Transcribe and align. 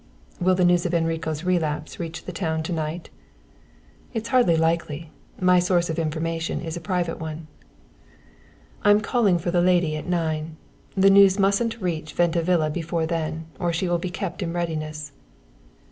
"Will 0.39 0.55
the 0.55 0.65
news 0.65 0.87
of 0.87 0.95
Enrico's 0.95 1.43
relapse 1.43 1.99
reach 1.99 2.25
the 2.25 2.31
town 2.31 2.63
to 2.63 2.73
night?" 2.73 3.11
"It's 4.15 4.29
hardly 4.29 4.57
likely 4.57 5.11
my 5.39 5.59
source 5.59 5.91
of 5.91 5.99
information 5.99 6.59
is 6.59 6.75
a 6.75 6.81
private 6.81 7.19
one." 7.19 7.45
"I'm 8.81 9.01
calling 9.01 9.37
for 9.37 9.51
the 9.51 9.61
lady 9.61 9.95
at 9.95 10.07
nine. 10.07 10.57
The 10.97 11.11
news 11.11 11.37
mustn't 11.37 11.79
reach 11.79 12.13
Venta 12.13 12.41
Villa 12.41 12.71
before 12.71 13.05
then, 13.05 13.45
or 13.59 13.71
she 13.71 13.87
will 13.87 13.99
be 13.99 14.09
kept 14.09 14.41
in 14.41 14.53
readiness." 14.53 15.11